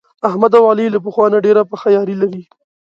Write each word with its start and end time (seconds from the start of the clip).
احمد 0.27 0.51
او 0.59 0.63
علي 0.71 0.85
له 0.93 0.99
پخوا 1.05 1.25
نه 1.33 1.37
ډېره 1.45 1.61
پخه 1.71 1.87
یاري 1.97 2.15
لري. 2.21 2.43